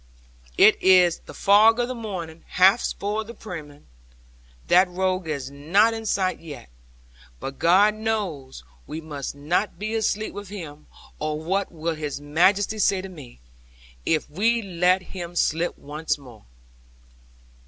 [0.57, 3.85] It is the fog of the morning hath spoiled the priming.
[4.65, 6.69] That rogue is not in sight yet:
[7.39, 10.87] but God knows we must not be asleep with him,
[11.19, 13.41] or what will His Majesty say to me,
[14.03, 16.45] if we let him slip once more?"